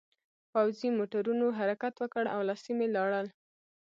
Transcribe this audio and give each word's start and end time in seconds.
پوځي 0.51 0.89
موټرونو 0.97 1.47
حرکت 1.57 1.93
وکړ 1.97 2.23
او 2.35 2.39
له 2.47 2.55
سیمې 2.63 2.87
لاړل 2.95 3.27